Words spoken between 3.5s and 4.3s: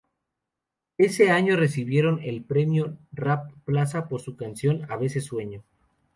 Plaza por